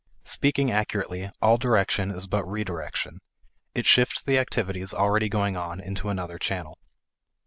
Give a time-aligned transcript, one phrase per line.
[0.25, 3.19] Speaking accurately, all direction is but re direction;
[3.75, 6.79] it shifts the activities already going on into another channel.